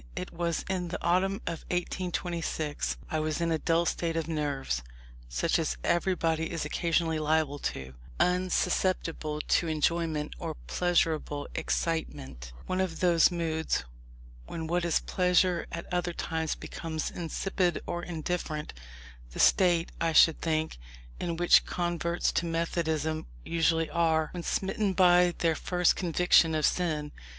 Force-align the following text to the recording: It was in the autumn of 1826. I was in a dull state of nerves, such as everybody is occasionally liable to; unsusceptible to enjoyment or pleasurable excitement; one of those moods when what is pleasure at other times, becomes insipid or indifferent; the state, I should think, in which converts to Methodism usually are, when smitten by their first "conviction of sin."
It 0.15 0.33
was 0.33 0.65
in 0.67 0.87
the 0.87 0.97
autumn 1.03 1.35
of 1.45 1.63
1826. 1.69 2.97
I 3.11 3.19
was 3.19 3.39
in 3.39 3.51
a 3.51 3.59
dull 3.59 3.85
state 3.85 4.17
of 4.17 4.27
nerves, 4.27 4.81
such 5.29 5.59
as 5.59 5.77
everybody 5.83 6.49
is 6.49 6.65
occasionally 6.65 7.19
liable 7.19 7.59
to; 7.59 7.93
unsusceptible 8.19 9.41
to 9.41 9.67
enjoyment 9.67 10.33
or 10.39 10.55
pleasurable 10.65 11.47
excitement; 11.53 12.51
one 12.65 12.81
of 12.81 12.99
those 12.99 13.29
moods 13.29 13.85
when 14.47 14.65
what 14.65 14.85
is 14.85 15.01
pleasure 15.01 15.67
at 15.71 15.85
other 15.93 16.13
times, 16.13 16.55
becomes 16.55 17.11
insipid 17.11 17.79
or 17.85 18.01
indifferent; 18.01 18.73
the 19.33 19.39
state, 19.39 19.91
I 20.01 20.13
should 20.13 20.41
think, 20.41 20.79
in 21.19 21.37
which 21.37 21.67
converts 21.67 22.31
to 22.31 22.47
Methodism 22.47 23.27
usually 23.45 23.87
are, 23.91 24.29
when 24.33 24.41
smitten 24.41 24.93
by 24.93 25.35
their 25.37 25.53
first 25.53 25.95
"conviction 25.95 26.55
of 26.55 26.65
sin." 26.65 27.11